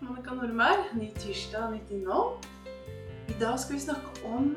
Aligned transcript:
Monica 0.00 0.34
Nordberg. 0.34 0.84
Ny 0.94 1.10
tirsdag 1.18 1.80
19.00. 1.90 2.32
I 3.28 3.38
dag 3.40 3.60
skal 3.60 3.76
vi 3.76 3.80
snakke 3.80 4.26
om 4.28 4.50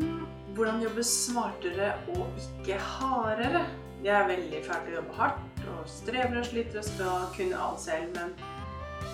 hvordan 0.56 0.82
jobbe 0.84 1.04
smartere 1.04 1.94
og 2.16 2.40
ikke 2.42 2.80
hardere. 2.82 3.66
Det 4.04 4.12
er 4.14 4.30
veldig 4.30 4.62
fælt 4.66 4.92
å 4.92 4.96
jobbe 4.98 5.18
hardt 5.18 5.64
og 5.74 5.90
strever 5.90 6.40
og 6.42 6.46
sliter 6.48 6.82
og 6.82 6.88
skal 6.88 7.28
kunne 7.36 7.62
alt 7.68 7.82
selv, 7.82 8.12
men 8.16 8.34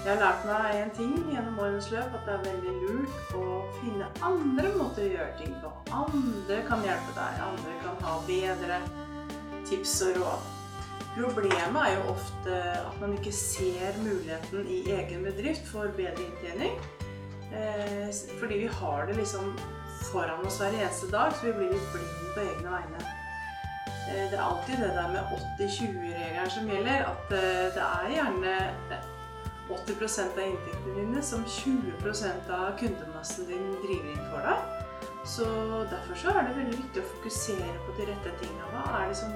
jeg 0.03 0.09
har 0.11 0.19
lært 0.19 0.47
meg 0.47 0.79
en 0.81 0.91
ting 0.97 1.13
gjennom 1.31 1.61
årenes 1.63 1.87
løp, 1.93 2.17
at 2.17 2.25
det 2.27 2.33
er 2.33 2.47
veldig 2.49 2.73
lurt 2.81 3.35
å 3.39 3.45
finne 3.77 4.09
andre 4.27 4.73
måter 4.75 5.05
å 5.05 5.13
gjøre 5.13 5.37
ting 5.39 5.53
på. 5.63 5.71
Andre 6.03 6.59
kan 6.67 6.83
hjelpe 6.83 7.15
deg, 7.15 7.45
andre 7.47 7.77
kan 7.85 8.03
ha 8.03 8.17
bedre 8.27 8.81
tips 9.69 10.01
og 10.09 10.19
råd. 10.19 10.52
Problemet 11.13 11.81
er 11.85 11.93
jo 11.93 12.13
ofte 12.15 12.59
at 12.73 12.95
man 13.01 13.13
ikke 13.13 13.31
ser 13.37 13.97
muligheten 14.01 14.67
i 14.67 14.79
egen 14.95 15.25
bedrift 15.27 15.67
for 15.69 15.93
bedre 15.97 16.25
inntjening. 16.25 16.77
Eh, 17.53 18.09
fordi 18.39 18.57
vi 18.63 18.69
har 18.79 19.05
det 19.05 19.15
liksom 19.15 19.53
foran 20.11 20.45
oss 20.45 20.57
hver 20.57 20.73
eneste 20.73 21.11
dag, 21.11 21.33
så 21.33 21.45
vi 21.45 21.53
blir 21.59 21.75
litt 21.75 21.91
blinde 21.93 22.31
på 22.33 22.45
egne 22.47 22.73
vegne. 22.73 23.03
Eh, 24.09 24.25
det 24.31 24.39
er 24.39 24.45
alltid 24.47 24.81
det 24.81 24.89
der 24.97 25.11
med 25.13 25.35
80-20-regelen 25.59 26.49
som 26.55 26.71
gjelder. 26.73 27.05
At 27.13 27.35
eh, 27.37 27.65
det 27.75 27.85
er 27.89 28.15
gjerne 28.15 28.55
80 29.69 30.17
av 30.23 30.41
inntektene 30.47 30.95
dine 30.97 31.21
som 31.23 31.45
20% 31.45 32.49
av 32.57 32.73
kundemassen 32.81 33.47
din 33.51 33.69
driver 33.85 34.09
inn 34.15 34.25
for 34.33 34.49
deg. 34.49 34.82
Så 35.25 35.45
Derfor 35.91 36.15
så 36.15 36.29
er 36.29 36.47
det 36.47 36.57
veldig 36.57 36.77
viktig 36.77 37.01
å 37.01 37.11
fokusere 37.15 37.75
på 37.85 37.95
de 37.97 38.07
rette 38.09 38.33
tingene. 38.41 38.67
Hva 38.73 38.83
er 38.99 39.11
det 39.11 39.17
som, 39.17 39.31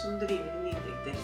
som 0.00 0.16
driver 0.22 0.48
dine 0.56 0.72
inntekter? 0.72 1.18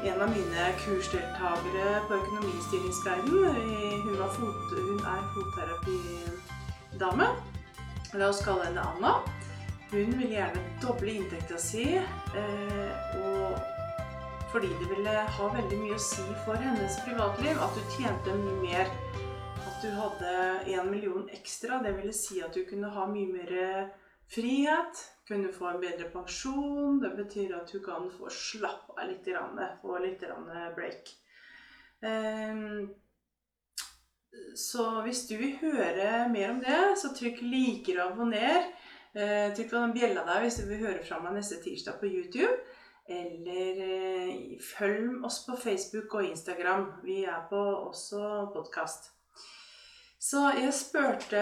En 0.00 0.22
av 0.24 0.30
mine 0.32 0.68
kursdeltakere 0.80 1.88
på 2.08 2.16
Økonomistyringsguiden, 2.16 4.06
hun, 4.06 4.22
fot, 4.32 4.72
hun 4.72 5.02
er 5.04 5.26
fotterapidame. 5.34 7.28
La 8.16 8.30
oss 8.32 8.40
kalle 8.44 8.70
henne 8.70 8.86
Anna. 8.94 9.12
Hun 9.90 10.16
vil 10.16 10.32
gjerne 10.38 10.64
doble 10.80 11.18
inntekta 11.20 11.60
si. 11.60 11.84
Eh, 11.98 13.60
fordi 14.52 14.68
det 14.80 14.88
ville 14.96 15.12
ha 15.36 15.48
veldig 15.54 15.78
mye 15.82 15.98
å 15.98 16.02
si 16.02 16.24
for 16.46 16.58
hennes 16.58 16.96
privatliv 17.04 17.60
at 17.62 17.76
hun 17.76 17.92
tjente 17.98 18.34
mye 18.40 18.56
mer 18.64 18.94
du 19.82 19.90
hadde 19.90 20.30
en 20.66 20.90
million 20.90 21.28
ekstra. 21.32 21.78
Det 21.82 21.92
ville 21.96 22.12
si 22.12 22.40
at 22.44 22.54
du 22.54 22.64
kunne 22.68 22.90
ha 22.92 23.06
mye 23.08 23.32
mer 23.32 23.52
frihet, 24.30 25.04
kunne 25.28 25.52
få 25.52 25.70
en 25.70 25.80
bedre 25.80 26.08
pensjon. 26.12 26.98
Det 27.02 27.10
betyr 27.16 27.54
at 27.56 27.72
du 27.72 27.80
kan 27.84 28.10
få 28.12 28.30
slappe 28.34 28.96
av 28.98 29.08
litt, 29.08 29.28
få 29.82 29.98
litt 30.04 30.24
break. 30.76 31.12
Ehm, 32.04 32.90
så 34.56 34.86
hvis 35.06 35.26
du 35.28 35.36
vil 35.40 35.56
høre 35.62 36.28
mer 36.32 36.52
om 36.54 36.60
det, 36.64 36.80
så 37.00 37.12
trykk 37.16 37.40
'liker' 37.42 38.02
og 38.02 38.12
abonner. 38.12 38.68
Eh, 39.14 39.48
trykk 39.54 39.70
på 39.70 39.80
den 39.80 39.94
bjella 39.96 40.26
der 40.26 40.44
hvis 40.44 40.60
du 40.60 40.68
vil 40.68 40.84
høre 40.84 41.02
fra 41.02 41.18
meg 41.22 41.34
neste 41.34 41.58
tirsdag 41.62 41.98
på 42.00 42.10
YouTube. 42.10 42.52
Eller 43.08 43.80
eh, 43.86 44.60
følg 44.62 45.24
oss 45.24 45.40
på 45.46 45.56
Facebook 45.56 46.14
og 46.14 46.28
Instagram. 46.28 46.92
Vi 47.02 47.24
er 47.24 47.48
på 47.50 47.64
også 47.88 48.50
podkast. 48.54 49.19
Så 50.20 50.42
jeg 50.52 50.72
spurte 50.76 51.40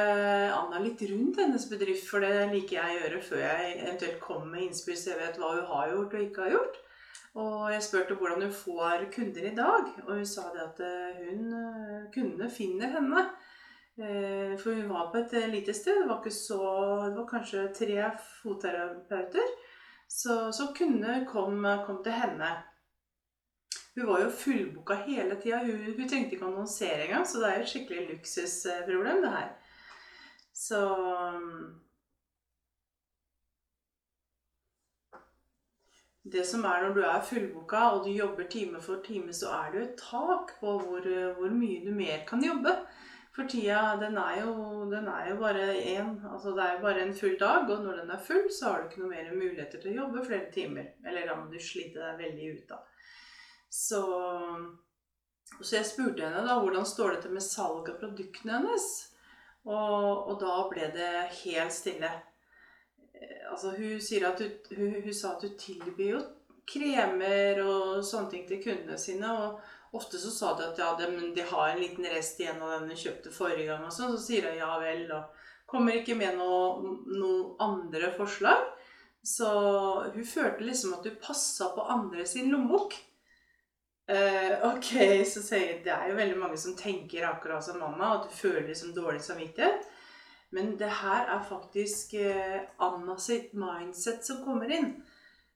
Anna 0.54 0.78
litt 0.78 1.00
rundt 1.10 1.40
hennes 1.42 1.64
bedrift, 1.66 2.04
for 2.06 2.22
det 2.22 2.46
liker 2.52 2.76
jeg 2.78 2.92
å 2.92 3.00
gjøre 3.00 3.22
før 3.26 3.40
jeg 3.42 3.72
eventuelt 3.80 4.20
kommer 4.22 4.52
med 4.52 4.68
innspill, 4.68 4.94
så 4.98 5.10
jeg 5.10 5.18
vet 5.18 5.40
hva 5.40 5.56
hun 5.56 5.72
har 5.72 5.90
gjort 5.94 6.14
og 6.14 6.22
ikke 6.22 6.44
har 6.44 6.54
gjort. 6.54 6.78
Og 7.42 7.72
jeg 7.72 7.82
spurte 7.84 8.16
hvordan 8.18 8.44
hun 8.46 8.54
får 8.54 9.08
kunder 9.14 9.48
i 9.50 9.54
dag, 9.56 9.90
og 10.06 10.12
hun 10.14 10.26
sa 10.26 10.46
det 10.54 10.62
at 10.62 10.80
eh, 10.86 11.18
hun, 11.26 11.50
eh, 11.58 12.06
kundene 12.14 12.50
finner 12.50 12.94
henne. 12.94 13.26
Eh, 13.98 14.54
for 14.62 14.78
hun 14.78 14.88
var 14.90 15.10
på 15.10 15.24
et 15.24 15.34
lite 15.50 15.74
sted. 15.74 15.98
Det 16.02 16.08
var, 16.08 16.30
så, 16.30 16.62
det 17.08 17.18
var 17.18 17.28
kanskje 17.34 17.68
tre 17.74 17.98
fotterapeuter. 18.40 19.54
Så, 20.08 20.38
så 20.54 20.70
kundene 20.74 21.24
kom, 21.26 21.66
kom 21.86 21.98
til 22.06 22.14
henne. 22.14 22.54
Hun 23.98 24.06
var 24.06 24.20
jo 24.22 24.30
fullboka 24.30 24.94
hele 25.08 25.34
tida. 25.42 25.58
Hun, 25.64 25.80
hun, 25.96 26.08
trengte 26.08 26.36
ikke 26.36 26.46
annonsere 26.46 27.08
engang, 27.08 27.26
så 27.26 27.40
det 27.42 27.48
er 27.48 27.56
jo 27.56 27.64
et 27.64 27.70
skikkelig 27.72 28.04
luksusproblem, 28.12 29.22
det 29.24 29.32
her. 29.34 29.48
Så 30.54 30.82
Det 36.32 36.44
som 36.46 36.64
er 36.68 36.82
når 36.84 36.94
du 36.94 37.00
er 37.08 37.22
fullboka 37.24 37.78
og 37.96 38.02
du 38.04 38.10
jobber 38.12 38.44
time 38.52 38.80
for 38.84 39.00
time, 39.04 39.32
så 39.32 39.48
er 39.48 39.70
det 39.70 39.78
jo 39.78 39.84
et 39.86 40.00
tak 40.10 40.50
på 40.60 40.74
hvor, 40.78 41.06
hvor 41.38 41.54
mye 41.54 41.84
du 41.86 41.94
mer 41.94 42.26
kan 42.28 42.44
jobbe. 42.44 42.74
For 43.34 43.48
tida, 43.48 43.96
den 44.00 44.18
er 44.18 44.40
jo, 44.42 44.52
den 44.90 45.08
er 45.08 45.30
jo 45.30 45.36
bare 45.40 45.72
én. 45.78 46.12
Altså 46.32 46.52
det 46.56 46.64
er 46.64 46.72
jo 46.76 46.82
bare 46.82 47.02
en 47.06 47.14
full 47.14 47.38
dag, 47.40 47.70
og 47.70 47.84
når 47.84 48.00
den 48.02 48.10
er 48.10 48.24
full, 48.26 48.46
så 48.52 48.68
har 48.68 48.80
du 48.80 48.88
ikke 48.88 49.02
noe 49.04 49.10
mer 49.14 49.32
muligheter 49.34 49.80
til 49.80 49.94
å 49.94 50.02
jobbe 50.02 50.24
flere 50.26 50.52
timer. 50.52 50.92
Eller 51.06 51.34
må 51.34 51.46
du 51.52 51.58
slite 51.62 52.02
deg 52.02 52.22
veldig 52.24 52.52
ut, 52.52 52.64
da. 52.68 52.82
Så, 53.70 54.00
så 55.60 55.76
jeg 55.76 55.88
spurte 55.88 56.24
henne 56.24 56.46
da 56.46 56.58
hvordan 56.62 56.86
står 56.88 57.14
det 57.14 57.22
til 57.26 57.36
med 57.36 57.44
salg 57.44 57.90
av 57.92 58.00
produktene 58.00 58.58
hennes. 58.58 58.88
Og, 59.68 60.28
og, 60.30 60.34
da 60.40 60.56
ble 60.70 60.88
det 60.94 61.12
helt 61.42 61.74
stille. 61.74 62.10
Eh, 63.12 63.44
altså 63.50 63.74
hun, 63.76 63.98
at 64.30 64.40
hun, 64.40 64.54
hun, 64.78 65.00
hun 65.04 65.16
sa 65.16 65.34
at 65.34 65.44
hun 65.44 65.58
tilbyr 65.60 66.12
jo 66.14 66.22
kremer 66.68 67.60
og 67.64 68.04
sånne 68.04 68.32
ting 68.32 68.46
til 68.48 68.62
kundene 68.64 68.98
sine. 69.00 69.28
Og 69.28 69.98
ofte 69.98 70.20
så 70.20 70.32
sa 70.32 70.54
de 70.56 70.68
at 70.68 70.80
ja, 70.80 70.94
de, 71.00 71.32
de 71.36 71.44
har 71.50 71.72
en 71.72 71.82
liten 71.82 72.08
rest 72.12 72.40
igjen 72.40 72.62
av 72.62 72.78
den 72.78 72.92
hun 72.92 73.02
kjøpte 73.02 73.34
forrige 73.34 73.68
gang. 73.70 73.84
og 73.84 73.94
sånn, 73.94 74.16
Så 74.16 74.24
sier 74.30 74.48
hun 74.48 74.60
ja 74.60 74.72
vel. 74.82 75.04
Og 75.16 75.44
kommer 75.68 75.98
ikke 75.98 76.16
med 76.16 76.38
noen 76.40 77.04
noe 77.12 77.56
andre 77.64 78.12
forslag. 78.16 78.64
Så 79.26 79.48
hun 80.14 80.24
følte 80.24 80.64
liksom 80.64 80.94
at 80.96 81.04
hun 81.08 81.20
passa 81.20 81.72
på 81.74 81.84
andre 81.92 82.24
sin 82.28 82.48
lommebok. 82.52 82.96
Uh, 84.08 84.54
ok, 84.70 84.90
så 85.28 85.42
sier 85.44 85.66
jeg 85.66 85.80
Det 85.84 85.92
er 85.92 86.06
jo 86.08 86.16
veldig 86.16 86.36
mange 86.40 86.56
som 86.56 86.76
tenker 86.76 87.26
akkurat 87.28 87.64
som 87.64 87.76
mamma, 87.76 88.14
at 88.16 88.28
du 88.28 88.36
føler 88.36 88.64
liksom 88.64 88.94
dårlig 88.96 89.20
samvittighet. 89.20 89.84
Men 90.56 90.78
det 90.80 90.88
her 91.02 91.28
er 91.28 91.44
faktisk 91.44 92.14
uh, 92.16 92.60
Anna 92.80 93.18
sitt 93.20 93.52
mindset 93.52 94.24
som 94.24 94.40
kommer 94.46 94.72
inn. 94.72 94.94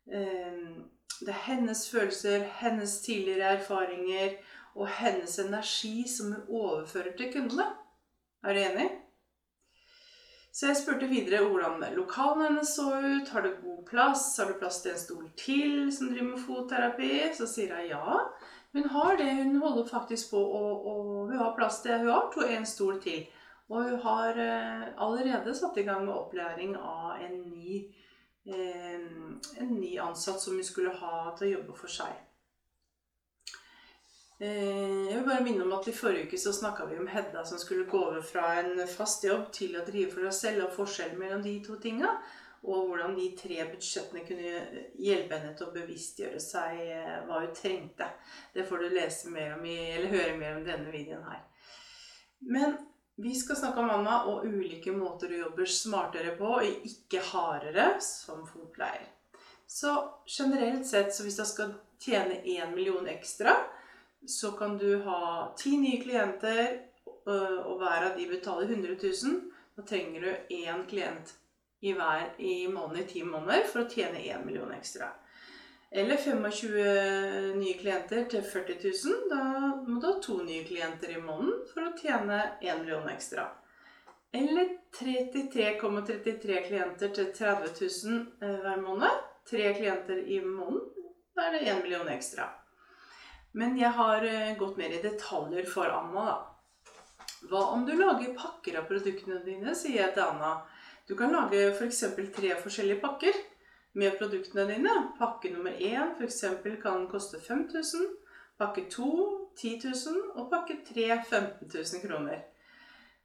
Uh, 0.04 0.84
det 1.22 1.32
er 1.32 1.46
hennes 1.46 1.86
følelser, 1.90 2.44
hennes 2.60 2.98
tidligere 3.00 3.56
erfaringer 3.56 4.36
og 4.74 4.88
hennes 4.98 5.38
energi 5.38 6.02
som 6.08 6.32
hun 6.32 6.60
overfører 6.64 7.16
til 7.16 7.32
kundene. 7.32 7.70
Er 8.44 8.52
du 8.52 8.60
enig? 8.60 8.90
Så 10.52 10.68
jeg 10.68 10.76
spurte 10.82 11.08
videre 11.08 11.44
hvordan 11.46 11.80
lokalene 11.96 12.50
hennes 12.50 12.74
så 12.76 12.90
ut. 13.00 13.28
Har 13.32 13.44
du 13.46 13.54
god 13.62 13.84
plass? 13.88 14.26
Har 14.36 14.50
du 14.50 14.58
plass 14.60 14.82
til 14.84 14.92
en 14.92 15.00
stol 15.00 15.28
til 15.40 15.86
som 15.94 16.10
driver 16.12 16.34
med 16.34 16.42
fotterapi? 16.44 17.12
Så 17.32 17.48
sier 17.48 17.72
hun 17.76 17.86
ja. 17.88 18.18
Hun 18.72 18.88
har 18.88 19.16
det. 19.16 19.32
Hun 19.32 19.56
holder 19.60 19.84
faktisk 19.88 20.30
på 20.32 20.40
å 20.40 20.66
Hun 21.28 21.38
har 21.38 21.56
plass 21.56 21.82
til 21.84 21.98
Hun 21.98 22.10
har 22.10 22.30
to, 22.32 22.44
en 22.46 22.66
stol 22.66 23.00
til. 23.02 23.26
Og 23.72 23.88
hun 23.88 24.00
har 24.04 24.36
eh, 24.36 24.88
allerede 25.00 25.54
satt 25.56 25.78
i 25.80 25.84
gang 25.86 26.04
med 26.04 26.14
opplæring 26.14 26.74
av 26.76 27.22
en 27.24 27.38
ny, 27.46 27.78
eh, 28.44 29.06
en 29.62 29.70
ny 29.78 29.94
ansatt 29.98 30.40
som 30.40 30.58
hun 30.58 30.66
skulle 30.66 30.92
ha 30.92 31.30
til 31.38 31.46
å 31.46 31.52
jobbe 31.52 31.76
for 31.78 31.92
seg. 31.92 32.12
Eh, 34.42 35.08
jeg 35.08 35.14
vil 35.14 35.24
bare 35.28 35.44
minne 35.46 35.64
om 35.64 35.72
at 35.72 35.88
I 35.88 35.94
forrige 35.96 36.26
uke 36.26 36.40
så 36.42 36.52
snakka 36.52 36.88
vi 36.90 36.98
om 36.98 37.08
Hedda 37.08 37.44
som 37.48 37.60
skulle 37.62 37.88
gå 37.88 38.00
over 38.10 38.20
fra 38.26 38.58
en 38.60 38.82
fast 38.90 39.24
jobb 39.24 39.48
til 39.54 39.78
å 39.78 39.86
drive 39.86 40.10
for 40.10 40.26
seg 40.26 40.38
selv, 40.40 40.64
og 40.66 40.76
forskjellen 40.80 41.20
mellom 41.20 41.44
de 41.44 41.56
to 41.64 41.78
tinga 41.80 42.16
og 42.62 42.86
hvordan 42.86 43.16
de 43.16 43.26
tre 43.38 43.64
budsjettene 43.72 44.22
kunne 44.26 44.50
hjelpe 45.02 45.38
henne 45.38 45.56
til 45.58 45.66
å 45.66 45.74
bevisstgjøre 45.74 46.42
seg 46.42 46.78
eh, 46.84 47.16
hva 47.26 47.40
hun 47.42 47.56
trengte. 47.58 48.06
Det 48.54 48.66
får 48.68 48.84
du 48.84 48.94
lese 48.94 49.32
mer 49.34 49.56
om 49.56 49.66
i, 49.66 49.78
eller 49.96 50.14
høre 50.14 50.36
mer 50.38 50.60
om 50.60 50.66
denne 50.66 50.92
videoen 50.94 51.26
her. 51.26 51.40
Men 52.46 52.76
vi 53.18 53.34
skal 53.38 53.58
snakke 53.58 53.82
om 53.82 53.90
Anna 53.90 54.20
og 54.30 54.46
ulike 54.46 54.94
måter 54.94 55.30
du 55.30 55.40
jobber 55.40 55.66
smartere 55.66 56.36
på, 56.38 56.54
og 56.60 56.86
ikke 56.86 57.24
hardere, 57.32 57.96
som 58.02 58.46
fotpleier. 58.46 59.10
Så 59.66 59.96
generelt 60.28 60.86
sett, 60.86 61.14
så 61.14 61.26
hvis 61.26 61.40
du 61.40 61.44
skal 61.48 61.74
tjene 62.02 62.42
én 62.46 62.74
million 62.76 63.06
ekstra, 63.10 63.56
så 64.28 64.52
kan 64.54 64.78
du 64.78 65.02
ha 65.02 65.50
ti 65.58 65.74
nye 65.80 65.98
klienter, 66.02 66.78
og 67.26 67.78
hver 67.78 68.08
av 68.08 68.18
de 68.18 68.26
betaler 68.30 68.70
100 68.70 68.98
000. 69.02 69.38
Da 69.76 69.84
trenger 69.86 70.26
du 70.26 70.56
én 70.58 70.82
klient 70.90 71.30
i 71.82 71.92
hver 71.98 72.28
i 72.38 72.68
måneden 72.68 73.02
i 73.02 73.08
ti 73.10 73.24
måneder 73.26 73.66
for 73.66 73.82
å 73.82 73.90
tjene 73.90 74.22
1 74.22 74.46
million 74.46 74.70
ekstra. 74.74 75.08
Eller 75.90 76.16
25 76.16 77.56
nye 77.58 77.74
klienter 77.80 78.24
til 78.30 78.44
40 78.46 78.78
000. 78.84 79.24
Da 79.32 79.42
må 79.86 79.98
du 80.00 80.06
ha 80.08 80.14
to 80.24 80.38
nye 80.46 80.62
klienter 80.64 81.12
i 81.12 81.20
måneden 81.20 81.66
for 81.72 81.88
å 81.88 81.96
tjene 81.98 82.38
1 82.62 82.84
million 82.84 83.10
ekstra. 83.12 83.50
Eller 84.32 84.70
33,33 84.96 86.22
,33 86.22 86.62
klienter 86.68 87.12
til 87.12 87.28
30 87.36 87.74
000 88.08 88.22
eh, 88.40 88.56
hver 88.64 88.80
måned. 88.80 89.20
Tre 89.50 89.74
klienter 89.76 90.22
i 90.22 90.40
måneden. 90.40 91.10
Da 91.36 91.48
er 91.48 91.58
det 91.58 91.66
1 91.74 91.82
million 91.82 92.08
ekstra. 92.08 92.48
Men 93.52 93.76
jeg 93.76 93.92
har 93.98 94.24
eh, 94.24 94.54
gått 94.56 94.78
mer 94.80 94.94
i 94.96 95.02
detaljer 95.02 95.68
for 95.68 95.92
Anna, 95.92 96.24
da. 96.30 96.38
Hva 97.50 97.66
om 97.74 97.82
du 97.84 97.92
lager 97.98 98.32
pakker 98.38 98.78
av 98.78 98.86
produktene 98.88 99.42
dine, 99.44 99.74
sier 99.76 99.98
jeg 99.98 100.14
til 100.14 100.24
Anna. 100.24 100.54
Du 101.12 101.16
kan 101.16 101.32
lage 101.32 101.58
f.eks. 101.76 101.98
For 102.14 102.28
tre 102.32 102.54
forskjellige 102.56 103.00
pakker 103.02 103.36
med 104.00 104.14
produktene 104.16 104.62
dine. 104.70 104.94
Pakke 105.18 105.50
nummer 105.52 105.74
én 105.76 106.14
f.eks. 106.16 106.38
kan 106.80 107.04
koste 107.10 107.36
5000. 107.36 108.06
Pakke 108.56 108.86
to 108.88 109.10
10 109.60 109.74
000. 109.84 110.22
Og 110.40 110.48
pakke 110.48 110.78
tre 110.88 111.10
15 111.20 111.68
000 111.68 112.00
kroner. 112.06 112.40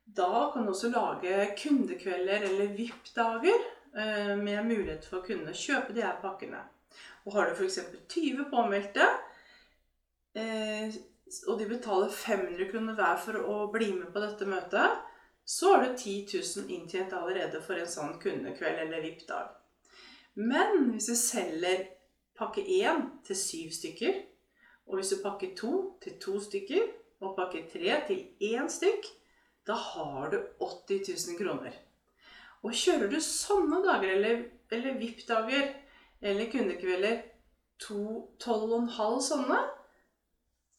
Da 0.04 0.52
kan 0.52 0.68
du 0.68 0.74
også 0.74 0.92
lage 0.92 1.48
kundekvelder 1.64 2.50
eller 2.50 2.76
VIP-dager 2.76 3.56
eh, 3.56 4.36
med 4.36 4.68
mulighet 4.68 5.08
for 5.08 5.22
å 5.22 5.26
kunne 5.32 5.56
kjøpe 5.56 5.96
de 5.96 6.04
her 6.04 6.20
pakkene. 6.20 6.60
Og 7.24 7.40
har 7.40 7.48
du 7.48 7.56
f.eks. 7.56 7.86
20 8.12 8.50
påmeldte, 8.52 9.08
eh, 10.36 10.92
og 11.48 11.56
de 11.56 11.72
betaler 11.72 12.12
500 12.12 12.68
kroner 12.68 13.00
hver 13.00 13.28
for 13.30 13.40
å 13.48 13.62
bli 13.72 13.94
med 13.96 14.12
på 14.12 14.28
dette 14.28 14.56
møtet, 14.58 15.07
så 15.48 15.74
har 15.74 15.84
du 15.84 15.98
10 15.98 16.28
000 16.58 16.72
inntjent 16.76 17.14
allerede 17.16 17.62
for 17.64 17.80
en 17.80 17.88
sånn 17.88 18.18
kundekveld 18.20 18.82
eller 18.84 19.04
VIP-dag. 19.06 19.54
Men 20.36 20.92
hvis 20.92 21.08
du 21.08 21.16
selger 21.16 21.86
pakke 22.38 22.62
1 22.62 23.06
til 23.30 23.40
7 23.40 23.78
stykker, 23.78 24.18
og 24.88 25.00
hvis 25.00 25.14
du 25.14 25.22
pakker 25.24 25.56
2 25.56 25.72
til 26.04 26.18
2 26.26 26.42
stykker, 26.50 26.84
og 27.24 27.34
pakke 27.40 27.64
3 27.72 27.96
til 28.10 28.52
1 28.52 28.68
stykk, 28.76 29.08
da 29.68 29.78
har 29.80 30.36
du 30.36 30.38
80 30.60 31.08
000 31.16 31.40
kroner. 31.40 31.80
Og 32.68 32.76
kjører 32.76 33.08
du 33.10 33.18
sånne 33.24 33.80
dager, 33.86 34.14
eller, 34.18 34.44
eller 34.72 35.00
VIP-dager, 35.00 35.72
eller 36.22 36.52
kundekvelder, 36.52 37.24
to, 37.80 38.04
tolv 38.42 38.72
og 38.72 38.80
en 38.84 38.96
halv 39.00 39.20
sånne 39.24 39.64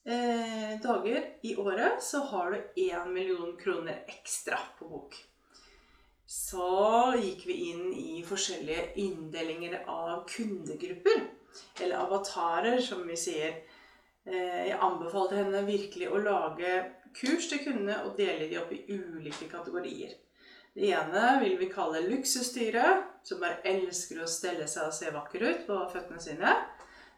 eh, 0.05 0.77
dager 0.83 1.25
i 1.43 1.56
året, 1.56 2.03
så 2.03 2.23
har 2.31 2.50
du 2.50 2.83
1 2.89 3.11
million 3.12 3.56
kroner 3.61 4.05
ekstra 4.06 4.59
på 4.79 4.89
bok. 4.89 5.17
Så 6.29 7.15
gikk 7.17 7.47
vi 7.49 7.55
inn 7.71 7.93
i 7.97 8.21
forskjellige 8.27 8.91
inndelinger 9.00 9.81
av 9.89 10.27
kundegrupper. 10.29 11.23
Eller 11.81 11.97
avatarer, 11.97 12.81
som 12.85 13.06
vi 13.09 13.17
sier. 13.17 13.62
Eh, 14.29 14.69
jeg 14.69 14.81
anbefalte 14.85 15.39
henne 15.41 15.65
virkelig 15.65 16.11
å 16.12 16.21
lage 16.21 16.73
kurs 17.17 17.49
til 17.49 17.62
kundene 17.65 18.03
og 18.05 18.19
dele 18.21 18.49
de 18.51 18.59
opp 18.61 18.75
i 18.77 18.85
ulike 18.93 19.49
kategorier. 19.49 20.12
Det 20.77 20.93
ene 20.93 21.39
vil 21.41 21.56
vi 21.59 21.71
kalle 21.73 22.05
luksusdyret, 22.05 23.09
som 23.27 23.41
bare 23.41 23.62
elsker 23.67 24.21
å 24.23 24.29
stelle 24.31 24.69
seg 24.69 24.91
og 24.91 24.94
se 24.94 25.11
vakker 25.15 25.47
ut 25.49 25.65
på 25.67 25.79
føttene 25.94 26.21
sine. 26.23 26.53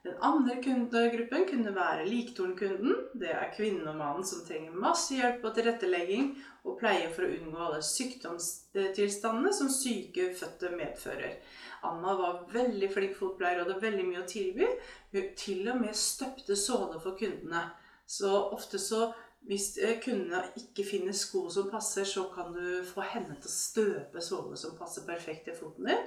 Den 0.03 0.17
andre 0.25 0.57
kundegruppen 0.65 1.43
kunne 1.49 1.75
være 1.77 2.07
liktornkunden. 2.09 2.95
Det 3.21 3.33
er 3.35 3.51
kvinnen 3.53 3.89
og 3.91 3.99
mannen 3.99 4.25
som 4.25 4.41
trenger 4.47 4.79
masse 4.81 5.19
hjelp 5.19 5.45
og 5.45 5.57
tilrettelegging 5.59 6.31
og 6.65 6.79
pleie 6.81 7.11
for 7.13 7.27
å 7.27 7.33
unngå 7.35 7.61
alle 7.67 7.83
sykdomstilstandene 7.85 9.53
som 9.57 9.69
syke 9.73 10.31
fødte 10.39 10.73
medfører. 10.73 11.37
Anna 11.85 12.15
var 12.17 12.41
veldig 12.53 12.89
flink 12.93 13.17
fotpleier 13.17 13.61
og 13.61 13.69
hadde 13.69 13.85
veldig 13.85 14.07
mye 14.09 14.23
å 14.25 14.29
tilby. 14.29 14.69
Hun 15.13 15.29
til 15.37 15.69
og 15.69 15.83
med 15.83 15.97
støpte 15.97 16.57
såler 16.57 17.01
for 17.03 17.21
kundene. 17.21 17.67
Så 18.09 18.33
ofte 18.57 18.81
så 18.81 19.11
hvis 19.49 19.75
eh, 19.81 19.97
kundene 20.03 20.43
ikke 20.61 20.85
finner 20.85 21.17
sko 21.17 21.47
som 21.53 21.71
passer, 21.73 22.05
så 22.09 22.27
kan 22.35 22.53
du 22.57 22.81
få 22.89 23.05
henne 23.05 23.37
til 23.37 23.49
å 23.49 23.55
støpe 23.55 24.25
såler 24.25 24.61
som 24.61 24.77
passer 24.81 25.07
perfekt 25.09 25.49
til 25.49 25.57
foten 25.57 25.89
din. 25.89 26.03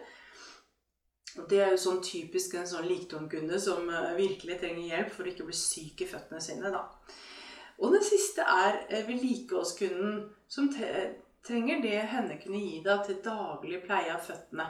Det 1.33 1.59
er 1.59 1.71
jo 1.73 1.81
sånn 1.81 2.01
typisk 2.05 2.53
en 2.59 2.67
sånn 2.69 2.85
likdomkunde 2.85 3.57
som 3.61 3.87
eh, 3.89 4.11
virkelig 4.17 4.59
trenger 4.61 4.89
hjelp 4.91 5.13
for 5.15 5.25
å 5.25 5.31
ikke 5.31 5.47
bli 5.47 5.57
syk 5.57 6.03
i 6.05 6.09
føttene 6.09 6.41
sine. 6.43 6.69
da. 6.73 6.83
Og 7.81 7.95
den 7.95 8.03
siste 8.05 8.45
er 8.45 8.83
eh, 8.89 9.05
vedlikeholdskunden, 9.07 10.27
som 10.47 10.69
trenger 10.73 11.81
det 11.81 12.01
henne 12.11 12.37
kunne 12.41 12.61
gi 12.61 12.83
deg 12.85 13.07
til 13.07 13.23
daglig 13.25 13.81
pleie 13.87 14.13
av 14.13 14.21
føttene. 14.27 14.67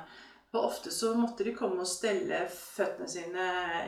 For 0.54 0.70
ofte 0.70 0.92
så 0.94 1.16
måtte 1.18 1.44
de 1.44 1.56
komme 1.58 1.82
og 1.82 1.90
stelle 1.90 2.44
føttene 2.54 3.10
sine 3.10 3.46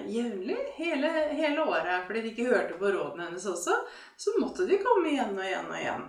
jevnlig 0.09 0.57
hele, 0.79 1.11
hele, 1.37 1.61
året. 1.61 2.07
Fordi 2.07 2.23
de 2.23 2.31
ikke 2.33 2.47
hørte 2.49 2.79
på 2.79 2.89
rådene 2.89 3.27
hennes 3.27 3.45
også. 3.51 3.75
Så 4.17 4.33
måtte 4.41 4.65
de 4.65 4.79
komme 4.81 5.11
igjen 5.11 5.37
og 5.37 5.45
igjen 5.45 5.69
og 5.69 5.77
igjen. 5.77 6.07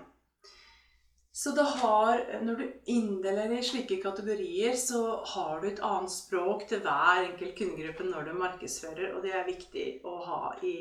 Så 1.37 1.53
har, 1.63 2.41
når 2.43 2.55
du 2.57 2.69
inndeler 2.89 3.51
i 3.53 3.63
slike 3.63 3.99
kategorier, 4.01 4.73
så 4.73 5.01
har 5.35 5.61
du 5.61 5.67
et 5.69 5.83
annet 5.85 6.13
språk 6.13 6.63
til 6.71 6.81
hver 6.81 7.27
enkelt 7.27 7.53
kundegruppe 7.59 8.07
når 8.09 8.31
du 8.31 8.39
markedsfører. 8.39 9.11
Og 9.13 9.21
det 9.21 9.35
er 9.37 9.45
viktig 9.45 9.85
å 10.09 10.15
ha 10.25 10.39
i, 10.65 10.79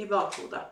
i 0.00 0.06
bakhodet. 0.08 0.62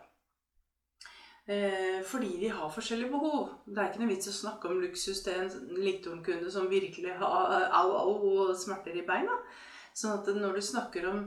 Eh, 1.45 2.01
fordi 2.09 2.39
de 2.41 2.55
har 2.57 2.73
forskjellige 2.73 3.13
behov. 3.13 3.51
Det 3.67 3.83
er 3.83 3.91
ikke 3.91 4.01
noe 4.01 4.13
vits 4.15 4.31
å 4.31 4.35
snakke 4.39 4.71
om 4.71 4.81
luksus 4.81 5.21
til 5.27 5.43
en 5.43 5.51
Liktorn-kunde 5.77 6.49
som 6.55 6.71
virkelig 6.71 7.13
har 7.21 7.67
au, 7.69 7.93
au 7.93 8.15
og 8.47 8.55
smerter 8.57 8.97
i 8.97 9.05
beina. 9.05 9.37
Sånn 9.93 10.15
at 10.23 10.31
når 10.33 10.57
du 10.57 10.63
snakker 10.65 11.11
om 11.11 11.27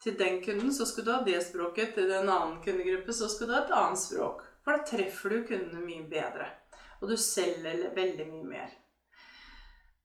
til 0.00 0.16
den 0.16 0.40
kunden, 0.40 0.72
så 0.72 0.88
skal 0.88 1.04
du 1.04 1.12
ha 1.12 1.18
det 1.26 1.42
språket. 1.44 1.92
Til 1.98 2.08
den 2.08 2.24
annen 2.24 2.56
kundegruppe 2.64 3.12
så 3.12 3.28
skal 3.28 3.50
du 3.50 3.54
ha 3.58 3.60
et 3.66 3.76
annet 3.82 4.00
språk. 4.00 4.46
For 4.64 4.78
da 4.78 4.88
treffer 4.94 5.36
du 5.36 5.44
kundene 5.52 5.84
mye 5.84 6.08
bedre. 6.08 6.48
Og 7.00 7.10
du 7.10 7.16
selger 7.16 7.88
veldig 7.96 8.28
mye 8.30 8.46
mer. 8.48 8.76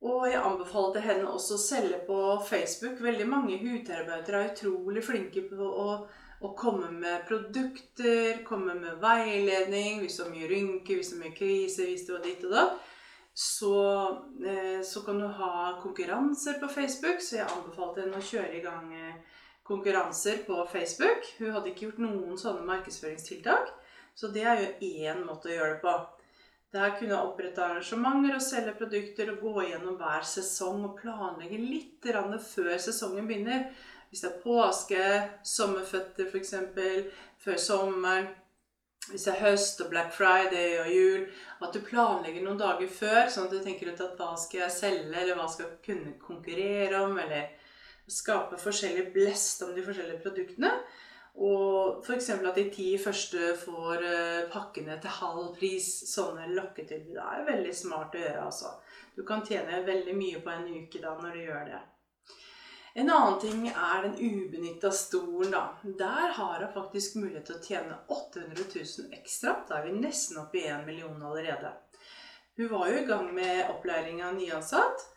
Og 0.03 0.25
jeg 0.27 0.41
anbefalte 0.43 0.99
henne 1.03 1.29
også 1.31 1.55
å 1.55 1.63
selge 1.63 2.01
på 2.07 2.19
Facebook. 2.47 2.99
Veldig 3.01 3.27
mange 3.29 3.59
hudterapeuter 3.61 4.35
er 4.35 4.51
utrolig 4.51 5.03
flinke 5.05 5.45
på 5.47 5.69
å 5.85 5.87
å 6.43 6.51
komme 6.59 6.89
med 6.91 7.23
produkter, 7.27 8.41
komme 8.47 8.75
med 8.75 8.99
veiledning 9.03 10.01
hvis 10.01 10.17
du 10.17 10.25
har 10.25 10.33
mye 10.33 10.49
rynker, 10.49 10.97
hvis 10.99 11.13
du 11.13 11.15
har 11.15 11.21
mye 11.21 11.37
krise, 11.37 11.85
hvis 11.87 12.03
du 12.07 12.17
har 12.17 12.25
ditt 12.25 12.43
og 12.47 12.55
datt. 12.57 12.89
Så, 13.33 13.77
eh, 14.45 14.81
så, 14.85 15.01
kan 15.05 15.17
du 15.19 15.25
ha 15.25 15.79
konkurranser 15.81 16.59
på 16.61 16.67
Facebook, 16.69 17.21
så 17.23 17.39
jeg 17.39 17.47
anbefalte 17.47 18.03
henne 18.03 18.19
å 18.19 18.27
kjøre 18.27 18.59
i 18.59 18.61
gang 18.61 18.91
eh, 18.93 19.39
konkurranser 19.65 20.43
på 20.45 20.59
Facebook. 20.69 21.31
Hun 21.39 21.55
hadde 21.55 21.71
ikke 21.71 21.87
gjort 21.87 22.03
noen 22.03 22.37
sånne 22.37 22.67
markedsføringstiltak, 22.67 23.71
så 24.13 24.29
det 24.35 24.43
er 24.45 24.61
jo 24.61 24.91
én 24.91 25.23
måte 25.25 25.49
å 25.49 25.55
gjøre 25.55 25.77
det 25.77 25.81
på. 25.81 25.95
Der 26.73 26.95
kunne 26.97 27.13
jeg 27.13 27.21
opprette 27.21 27.61
arrangementer 27.61 28.33
og 28.33 28.41
selge 28.41 28.73
produkter 28.77 29.29
og 29.29 29.41
gå 29.45 29.65
gjennom 29.67 29.97
hver 29.99 30.23
sesong 30.25 30.87
og 30.87 30.95
planlegge 30.97 31.59
litt 31.61 32.07
før 32.41 32.77
sesongen 32.81 33.27
begynner. 33.29 33.67
Hvis 34.09 34.23
det 34.23 34.29
er 34.31 34.41
påske, 34.41 35.03
sommerføtter 35.45 36.29
f.eks. 36.29 36.53
før 37.37 37.59
sommeren. 37.61 38.27
Hvis 39.09 39.25
det 39.27 39.33
er 39.33 39.41
høst 39.43 39.81
og 39.83 39.89
Black 39.91 40.13
Friday 40.15 40.79
og 40.81 40.89
jul. 40.89 41.23
At 41.61 41.73
du 41.75 41.81
planlegger 41.85 42.45
noen 42.45 42.61
dager 42.61 42.89
før, 42.89 43.29
sånn 43.29 43.49
at 43.49 43.53
du 43.53 43.61
tenker 43.61 43.91
ut 43.91 44.01
at 44.01 44.17
hva 44.17 44.33
skal 44.39 44.63
jeg 44.63 44.77
selge, 44.77 45.13
eller 45.13 45.37
hva 45.37 45.47
skal 45.51 45.67
jeg 45.67 45.81
kunne 45.85 46.13
konkurrere 46.21 47.01
om, 47.05 47.17
eller 47.19 47.51
skape 48.09 48.57
forskjellig 48.61 49.11
blest 49.13 49.61
om 49.65 49.73
de 49.75 49.85
forskjellige 49.85 50.23
produktene. 50.25 50.71
Og 51.33 52.03
f.eks. 52.05 52.29
at 52.29 52.55
de 52.55 52.67
ti 52.69 52.91
første 53.01 53.53
får 53.57 54.03
eh, 54.05 54.41
pakkene 54.53 54.99
til 55.01 55.15
halv 55.17 55.47
pris. 55.57 55.87
Sånne 56.11 56.51
lokketilbud 56.53 57.17
er 57.17 57.47
veldig 57.47 57.73
smart 57.75 58.13
å 58.15 58.21
gjøre. 58.21 58.43
altså. 58.45 58.75
Du 59.15 59.23
kan 59.25 59.41
tjene 59.45 59.81
veldig 59.87 60.13
mye 60.17 60.43
på 60.43 60.53
en 60.53 60.69
uke 60.69 61.01
da 61.01 61.15
når 61.17 61.33
du 61.33 61.41
gjør 61.47 61.65
det. 61.71 61.81
En 62.93 63.09
annen 63.09 63.39
ting 63.41 63.63
er 63.69 64.03
den 64.03 64.19
ubenytta 64.21 64.91
stolen, 64.93 65.49
da. 65.51 65.63
Der 65.81 66.35
har 66.37 66.61
hun 66.61 66.73
faktisk 66.75 67.15
mulighet 67.17 67.47
til 67.49 67.57
å 67.57 67.63
tjene 67.65 67.97
800 68.05 68.67
000 68.75 69.15
ekstra. 69.17 69.55
Da 69.67 69.79
er 69.79 69.87
vi 69.87 69.95
nesten 69.97 70.37
oppe 70.43 70.61
i 70.61 70.67
1 70.69 70.85
million 70.85 71.17
allerede. 71.25 71.73
Hun 72.57 72.69
var 72.69 72.91
jo 72.91 72.99
i 72.99 73.07
gang 73.09 73.31
med 73.33 73.71
opplæring 73.73 74.21
av 74.21 74.37
nyansatt. 74.37 75.07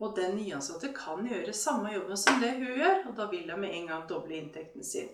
Og 0.00 0.16
den 0.16 0.36
nyansatte 0.36 0.90
kan 0.96 1.28
gjøre 1.28 1.52
samme 1.56 1.92
jobben 1.92 2.16
som 2.20 2.40
det 2.40 2.54
hun 2.56 2.72
gjør, 2.80 2.98
og 3.08 3.14
da 3.16 3.28
vil 3.30 3.48
hun 3.48 3.60
med 3.62 3.72
en 3.72 3.86
gang 3.92 4.08
doble 4.08 4.36
inntekten 4.36 4.84
sin. 4.84 5.08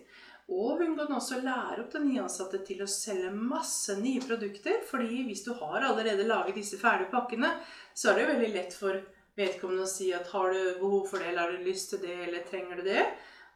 Og 0.51 0.81
hun 0.81 0.97
kan 0.97 1.11
også 1.15 1.39
lære 1.39 1.79
opp 1.85 1.93
den 1.93 2.09
nyansatte 2.09 2.59
til 2.67 2.81
å 2.83 2.89
selge 2.89 3.31
masse 3.31 3.95
nye 3.99 4.21
produkter. 4.21 4.81
fordi 4.89 5.23
hvis 5.23 5.43
du 5.43 5.53
har 5.53 5.81
allerede 5.81 6.27
laget 6.27 6.55
disse 6.55 6.77
ferdige 6.77 7.11
pakkene, 7.11 7.53
så 7.95 8.09
er 8.09 8.15
det 8.15 8.23
jo 8.23 8.33
veldig 8.33 8.53
lett 8.53 8.73
for 8.73 8.99
vedkommende 9.37 9.87
å 9.87 9.89
si 9.89 10.11
at 10.13 10.27
har 10.27 10.51
du 10.53 10.79
behov 10.79 11.07
for 11.07 11.19
det, 11.19 11.31
eller 11.31 11.41
har 11.41 11.51
du 11.51 11.63
lyst 11.63 11.89
til 11.89 12.03
det, 12.03 12.17
eller 12.27 12.43
trenger 12.49 12.75
du 12.75 12.83
det? 12.83 13.05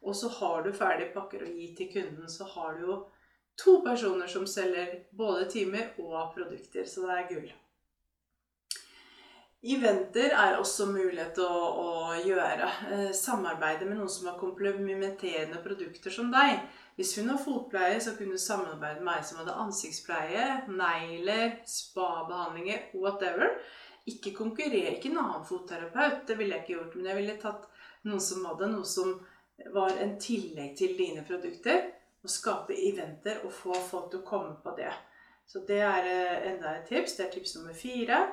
Og 0.02 0.16
så 0.16 0.28
har 0.28 0.62
du 0.62 0.72
ferdige 0.72 1.12
pakker 1.14 1.44
å 1.44 1.52
gi 1.52 1.70
til 1.76 1.92
kunden, 1.92 2.28
så 2.28 2.44
har 2.44 2.74
du 2.74 2.86
jo 2.86 2.98
to 3.58 3.80
personer 3.84 4.26
som 4.26 4.46
selger 4.46 5.04
både 5.10 5.48
timer 5.50 5.94
og 5.98 6.34
produkter. 6.34 6.84
Så 6.86 7.06
det 7.06 7.16
er 7.16 7.30
gull. 7.32 7.48
Eventer 9.66 10.30
er 10.38 10.54
også 10.60 10.86
mulighet 10.86 11.40
å, 11.42 11.50
å 11.50 12.18
gjøre. 12.22 12.68
Eh, 12.94 13.08
samarbeide 13.16 13.88
med 13.88 13.98
noen 13.98 14.12
som 14.12 14.28
har 14.30 14.38
komplementerende 14.38 15.58
produkter 15.64 16.14
som 16.14 16.30
deg. 16.30 16.60
Hvis 16.98 17.12
hun 17.14 17.28
har 17.30 17.38
fotpleie, 17.38 18.00
så 18.02 18.16
kunne 18.16 18.34
hun 18.34 18.42
samarbeide 18.42 18.98
med 18.98 19.06
meg 19.06 19.26
som 19.26 19.38
hadde 19.38 19.54
ansiktspleie, 19.62 20.46
negler, 20.66 21.60
spabehandlinger, 21.70 22.88
whatever. 22.98 23.52
Ikke 24.10 24.32
konkurrere, 24.34 24.96
ikke 24.96 25.12
en 25.12 25.20
annen 25.22 25.44
fotterapeut, 25.46 26.24
det 26.26 26.38
ville 26.40 26.56
jeg 26.56 26.64
ikke 26.64 26.74
gjort. 26.74 26.96
Men 26.96 27.06
jeg 27.06 27.18
ville 27.20 27.36
tatt 27.38 27.68
noen 28.08 28.24
som 28.24 28.48
hadde 28.50 28.70
noe 28.72 28.88
som 28.88 29.14
var 29.76 29.94
en 30.02 30.16
tillegg 30.18 30.74
til 30.80 30.98
dine 30.98 31.22
produkter. 31.28 31.86
Og 32.26 32.34
skape 32.34 32.74
eventer 32.74 33.44
og 33.46 33.54
få 33.54 33.78
folk 33.78 34.10
til 34.10 34.24
å 34.24 34.26
komme 34.26 34.56
på 34.64 34.74
det. 34.74 34.90
Så 35.46 35.62
det 35.68 35.78
er 35.86 36.10
eh, 36.10 36.50
enda 36.50 36.74
et 36.80 36.90
tips. 36.90 37.14
Det 37.14 37.28
er 37.28 37.32
tips 37.36 37.54
nummer 37.60 37.78
fire. 37.78 38.24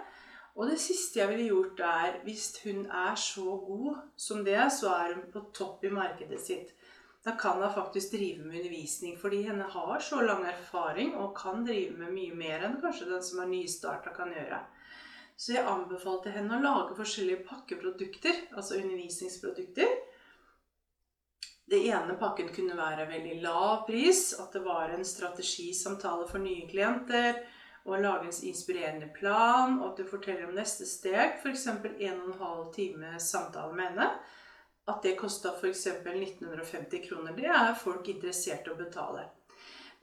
Og 0.56 0.72
det 0.72 0.80
siste 0.82 1.22
jeg 1.22 1.30
ville 1.36 1.52
gjort, 1.52 1.86
er 1.86 2.18
hvis 2.26 2.50
hun 2.64 2.86
er 2.90 3.14
så 3.20 3.46
god 3.70 4.02
som 4.18 4.42
det, 4.42 4.58
så 4.74 4.90
er 5.04 5.14
hun 5.20 5.30
på 5.30 5.46
topp 5.54 5.86
i 5.86 5.94
markedet 5.94 6.42
sitt. 6.42 6.74
Da 7.26 7.32
kan 7.32 7.62
hun 7.62 7.74
faktisk 7.74 8.12
drive 8.14 8.44
med 8.46 8.60
undervisning, 8.60 9.18
fordi 9.18 9.42
henne 9.48 9.66
har 9.74 10.00
så 10.00 10.22
lang 10.22 10.44
erfaring 10.46 11.16
og 11.18 11.34
kan 11.38 11.64
drive 11.66 11.98
med 11.98 12.14
mye 12.14 12.36
mer 12.38 12.66
enn 12.68 12.78
kanskje 12.84 13.08
den 13.10 13.24
som 13.26 13.42
er 13.42 13.50
nystarta, 13.50 14.14
kan 14.14 14.34
gjøre. 14.34 14.60
Så 15.36 15.56
jeg 15.56 15.66
anbefalte 15.68 16.32
henne 16.32 16.60
å 16.60 16.64
lage 16.64 16.98
forskjellige 17.00 17.48
pakkeprodukter, 17.50 18.44
altså 18.54 18.78
undervisningsprodukter. 18.78 19.98
Det 21.66 21.82
ene 21.90 22.14
pakken 22.22 22.54
kunne 22.54 22.78
være 22.78 23.10
veldig 23.10 23.42
lav 23.42 23.88
pris, 23.90 24.28
at 24.38 24.54
det 24.54 24.62
var 24.62 24.94
en 24.94 25.06
strategisamtale 25.06 26.30
for 26.30 26.46
nye 26.46 26.70
klienter 26.70 27.42
og 27.86 28.02
lage 28.06 28.30
en 28.30 28.40
inspirerende 28.52 29.10
plan, 29.18 29.80
og 29.80 29.92
at 29.92 29.98
du 29.98 30.10
forteller 30.10 30.46
om 30.46 30.54
neste 30.58 30.86
steg, 30.86 31.40
f.eks. 31.42 31.68
1 31.74 32.22
12 32.38 32.74
time 32.78 33.18
samtale 33.18 33.74
med 33.74 33.90
henne. 33.92 34.12
At 34.86 35.02
det 35.04 35.16
kosta 35.18 35.56
f.eks. 35.58 35.88
1950 35.88 37.08
kroner. 37.08 37.34
Det 37.34 37.50
er 37.50 37.74
folk 37.80 38.10
interessert 38.12 38.68
i 38.68 38.74
å 38.74 38.78
betale. 38.78 39.26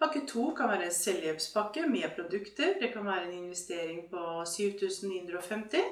Pakke 0.03 0.25
to 0.27 0.49
kan 0.59 0.73
være 0.73 0.89
en 0.89 0.97
selvhjelpspakke 0.97 1.87
med 1.87 2.11
produkter. 2.17 2.75
Det 2.81 2.91
kan 2.95 3.07
være 3.07 3.29
en 3.29 3.37
investering 3.45 4.09
på 4.11 4.43
7950. 4.51 5.85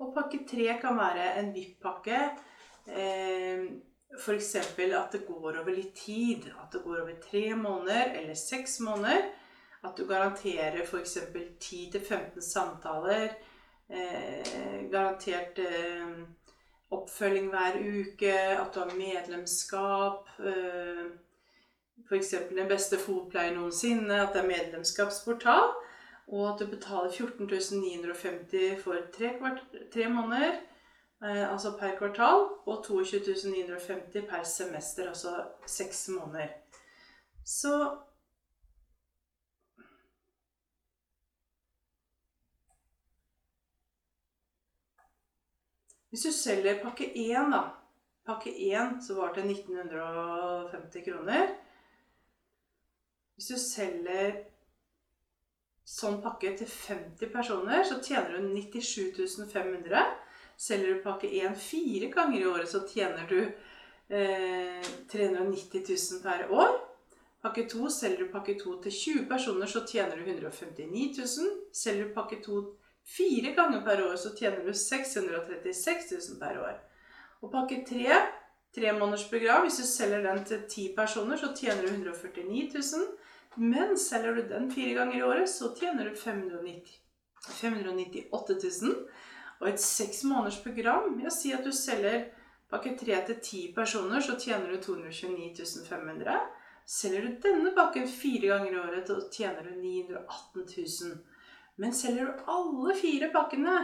Og 0.00 0.14
pakke 0.16 0.40
tre 0.48 0.78
kan 0.80 0.96
være 0.96 1.34
en 1.42 1.52
VIP-pakke. 1.52 2.20
Eh, 2.88 3.66
F.eks. 4.16 4.54
at 4.56 5.12
det 5.12 5.26
går 5.26 5.60
over 5.60 5.70
litt 5.72 5.94
tid. 5.96 6.48
At 6.56 6.72
det 6.72 6.82
går 6.84 7.02
over 7.02 7.20
tre 7.20 7.54
måneder 7.54 8.16
eller 8.22 8.34
seks 8.34 8.80
måneder. 8.80 9.28
At 9.84 9.96
du 9.96 10.06
garanterer 10.06 10.82
f.eks. 10.86 11.18
10-15 11.60 12.40
samtaler. 12.40 13.36
Eh, 13.88 14.88
garantert 14.88 15.58
eh, 15.58 16.22
oppfølging 16.92 17.48
hver 17.52 17.78
uke. 17.80 18.32
At 18.32 18.74
du 18.74 18.80
har 18.80 18.96
medlemskap. 18.96 20.28
Eh, 20.40 21.06
F.eks. 22.08 22.34
den 22.50 22.68
beste 22.68 22.98
fotpleien 22.98 23.56
noensinne. 23.58 24.20
At 24.22 24.34
det 24.34 24.42
er 24.42 24.50
medlemskapsportal. 24.50 25.72
Og 26.32 26.44
at 26.48 26.60
du 26.60 26.66
betaler 26.70 27.10
14 27.10 27.46
950 27.80 28.82
for 28.84 28.96
tre, 29.16 29.32
tre 29.92 30.08
måneder. 30.08 30.60
Eh, 31.24 31.52
altså 31.52 31.76
per 31.78 31.96
kvartal. 31.98 32.48
Og 32.66 32.84
22 32.84 33.34
950 33.50 34.28
per 34.28 34.42
semester, 34.42 35.08
altså 35.08 35.28
seks 35.66 36.08
måneder. 36.08 36.48
Så 37.44 37.96
Hvis 46.12 46.26
du 46.28 46.32
selger 46.36 46.82
pakke 46.82 47.06
1, 47.08 47.48
da 47.54 47.62
Pakke 48.24 48.50
1 48.50 49.00
så 49.02 49.14
var 49.14 49.34
det 49.34 49.42
1950 49.42 51.04
kroner. 51.04 51.48
Hvis 53.34 53.48
du 53.48 53.56
selger 53.58 54.36
sånn 55.82 56.20
pakke 56.22 56.52
til 56.58 56.68
50 56.70 57.32
personer, 57.32 57.82
så 57.82 57.98
tjener 58.04 58.36
du 58.36 58.52
97 58.54 59.48
500. 59.50 60.04
Selger 60.54 60.94
du 60.94 61.02
pakke 61.02 61.32
1 61.40 61.58
fire 61.58 62.12
ganger 62.14 62.38
i 62.38 62.46
året, 62.46 62.70
så 62.70 62.84
tjener 62.86 63.26
du 63.26 63.40
eh, 63.42 64.92
390 65.10 65.82
000 65.88 66.22
per 66.22 66.46
år. 66.54 66.78
Pakke 67.42 67.66
2 67.66 67.90
selger 67.90 68.22
du 68.22 68.30
pakke 68.36 68.54
2 68.60 68.76
til 68.84 68.98
20 69.00 69.26
personer, 69.32 69.66
så 69.66 69.82
tjener 69.88 70.20
du 70.20 70.30
159 70.30 71.18
000. 71.18 71.50
Selger 71.74 72.06
du 72.06 72.14
pakke 72.14 72.38
2 72.44 72.62
Fire 73.04 73.52
ganger 73.56 73.82
per 73.86 74.04
år 74.06 74.16
så 74.16 74.30
tjener 74.36 74.64
du 74.64 74.72
636 74.74 76.12
000 76.12 76.38
per 76.40 76.60
år. 76.62 76.78
Og 77.42 77.50
pakke 77.52 77.82
tre, 77.88 78.20
tremånedersprogram, 78.76 79.66
hvis 79.66 79.80
du 79.82 79.86
selger 79.86 80.22
den 80.24 80.44
til 80.48 80.62
ti 80.70 80.86
personer, 80.96 81.36
så 81.36 81.52
tjener 81.56 81.82
du 81.82 81.88
149 81.88 82.70
000. 82.74 83.08
Men 83.56 83.98
selger 83.98 84.34
du 84.34 84.46
den 84.48 84.70
fire 84.72 84.94
ganger 84.94 85.18
i 85.18 85.22
året, 85.22 85.50
så 85.50 85.74
tjener 85.76 86.08
du 86.08 86.16
590, 86.16 86.94
598 87.60 88.56
000. 88.82 88.94
Og 89.60 89.68
et 89.68 89.80
seks 89.80 90.24
måneders 90.24 90.62
program 90.62 91.20
ja, 91.22 91.30
Si 91.30 91.52
at 91.54 91.64
du 91.64 91.72
selger 91.72 92.24
pakke 92.72 92.96
tre 92.98 93.18
til 93.26 93.38
ti 93.44 93.60
personer, 93.76 94.20
så 94.20 94.38
tjener 94.40 94.72
du 94.72 94.80
229 94.82 95.84
500. 95.88 96.38
Selger 96.88 97.26
du 97.26 97.36
denne 97.44 97.74
pakken 97.76 98.08
fire 98.08 98.54
ganger 98.54 98.72
i 98.72 98.80
året, 98.80 99.06
så 99.06 99.20
tjener 99.30 99.68
du 99.68 99.76
918 99.76 100.64
000. 101.12 101.20
Men 101.80 101.94
selger 101.96 102.26
du 102.26 102.50
alle 102.52 102.94
fire 102.98 103.30
pakkene, 103.32 103.78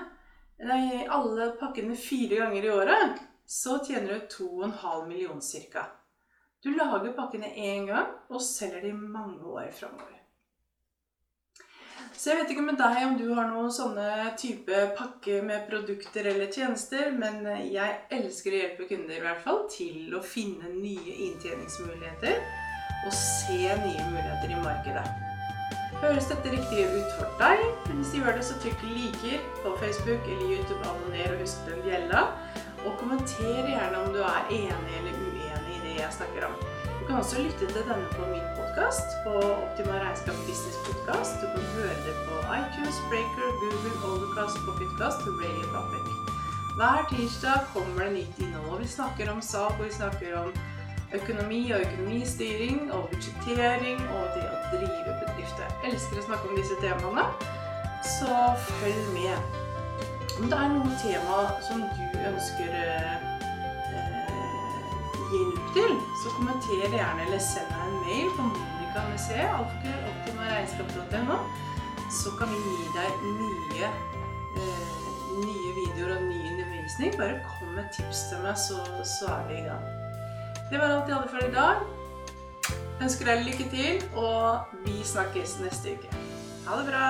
nei, 0.69 1.07
alle 1.09 1.53
pakkene 1.61 1.97
fire 1.97 2.43
ganger 2.43 2.67
i 2.67 2.75
året, 2.75 3.23
så 3.49 3.79
tjener 3.85 4.15
du 4.15 4.27
2,5 4.35 5.07
millioner 5.09 5.71
ca. 5.73 5.87
Du 6.63 6.75
lager 6.75 7.15
pakkene 7.17 7.49
én 7.55 7.87
gang 7.87 8.15
og 8.29 8.43
selger 8.43 8.83
de 8.83 8.93
mange 8.93 9.45
år 9.47 9.71
framover. 9.73 10.19
Så 12.19 12.33
jeg 12.33 12.41
vet 12.41 12.51
ikke 12.51 12.65
med 12.67 12.79
deg 12.81 12.97
om 13.07 13.15
du 13.19 13.29
har 13.37 13.47
noen 13.47 13.71
sånne 13.71 14.33
type 14.41 14.81
pakke 14.99 15.39
med 15.47 15.69
produkter 15.71 16.27
eller 16.27 16.51
tjenester, 16.51 17.13
men 17.15 17.47
jeg 17.71 18.01
elsker 18.19 18.55
å 18.55 18.63
hjelpe 18.63 18.89
kunder 18.91 19.21
i 19.21 19.23
hvert 19.23 19.45
fall 19.45 19.63
til 19.71 20.17
å 20.19 20.25
finne 20.25 20.73
nye 20.75 21.15
inntjeningsmuligheter 21.29 22.43
og 23.07 23.15
se 23.15 23.63
nye 23.63 24.11
muligheter 24.11 24.57
i 24.57 24.61
markedet. 24.67 25.28
Høres 25.99 26.29
dette 26.31 26.51
riktig 26.53 26.85
ut 26.95 27.15
for 27.19 27.31
deg? 27.41 27.63
Hvis 27.89 28.13
du 28.15 28.21
gjør 28.21 28.37
det, 28.37 28.45
så 28.47 28.55
trykk 28.63 28.83
'liker' 28.87 29.47
på 29.65 29.73
Facebook 29.81 30.29
eller 30.31 30.47
YouTube. 30.53 30.83
Abonner 30.87 31.33
og 31.35 31.41
husk 31.43 31.65
den 31.67 31.81
bjella. 31.83 32.21
Og 32.87 32.93
kommenter 33.01 33.67
gjerne 33.67 33.97
om 34.05 34.13
du 34.15 34.21
er 34.23 34.53
enig 34.55 34.93
eller 34.99 35.17
uenig 35.25 35.75
i 35.75 35.81
det 35.87 35.97
jeg 35.99 36.13
snakker 36.19 36.47
om. 36.49 36.55
Du 37.01 37.03
kan 37.07 37.17
også 37.23 37.43
lytte 37.43 37.67
til 37.67 37.83
denne 37.91 38.07
på 38.15 38.29
min 38.31 38.47
podkast, 38.59 39.09
på 39.27 39.35
Optima 39.65 39.99
regnskap 40.05 40.39
business 40.47 40.79
podcast. 40.87 41.43
Du 41.43 41.47
kan 41.55 41.67
høre 41.75 41.99
det 42.07 42.15
på 42.29 42.35
iTunes, 42.61 42.99
Breaker, 43.11 43.49
Google, 43.63 43.97
Overcast, 44.09 44.57
Pocketcast 44.67 45.27
og 45.29 45.35
Radio 45.43 45.67
Public. 45.75 46.07
Hver 46.79 47.01
tirsdag 47.11 47.59
kommer 47.75 48.01
det 48.05 48.13
nytt 48.21 48.37
innhold, 48.45 48.81
vi 48.87 48.89
snakker 48.99 49.33
om 49.35 49.41
salg, 49.43 49.75
og 49.81 49.87
vi 49.89 49.93
snakker 50.01 50.31
om 50.43 50.53
økonomi 51.15 51.73
og 51.73 51.81
økonomistyring 51.81 52.93
og 52.93 53.09
budsjettering 53.13 54.01
og 54.17 54.25
det 54.35 54.45
å 54.49 54.51
drive 54.73 55.13
bedrifter. 55.23 55.69
Jeg 55.83 55.89
elsker 55.95 56.17
å 56.21 56.27
snakke 56.29 56.45
om 56.51 56.57
disse 56.59 56.77
temaene, 56.83 57.25
så 58.19 58.33
følg 58.69 59.05
med. 59.17 59.37
Om 60.39 60.45
det 60.51 60.59
er 60.59 60.69
noen 60.75 60.95
tema 61.03 61.37
som 61.67 61.79
du 61.83 61.87
ønsker 62.31 62.69
eh, 62.79 63.17
hjelp 65.33 65.65
til, 65.77 65.93
så 66.23 66.29
kommenter 66.37 66.73
gjerne 66.85 67.21
eller 67.27 67.41
send 67.43 67.69
meg 67.73 67.83
en 67.89 67.97
mail 68.07 68.29
på 68.37 68.43
alfakrøll.optimaregnskap.no, 68.99 71.37
så 72.11 72.31
kan 72.39 72.49
vi 72.53 72.59
gi 72.65 72.87
deg 72.97 73.11
nye, 73.39 73.87
eh, 74.57 74.89
nye 75.45 75.71
videoer 75.77 76.11
og 76.17 76.23
ny 76.27 76.39
undervisning. 76.53 77.11
Bare 77.19 77.37
kom 77.47 77.69
med 77.77 77.87
tips 77.97 78.21
til 78.31 78.39
meg, 78.45 78.57
så, 78.59 78.79
så 79.05 79.25
er 79.37 79.43
vi 79.51 79.55
i 79.63 79.65
gang. 79.69 79.98
Det 80.71 80.79
var 80.79 80.85
alt 80.85 81.09
jeg 81.09 81.17
hadde 81.17 81.29
for 81.29 81.47
i 81.47 81.53
dag. 81.55 81.77
Ønsker 83.03 83.31
deg 83.31 83.47
lykke 83.47 83.69
til, 83.73 84.03
og 84.21 84.75
vi 84.85 84.99
snakkes 85.05 85.61
neste 85.65 85.95
uke. 85.97 86.11
Ha 86.67 86.81
det 86.81 86.91
bra! 86.91 87.07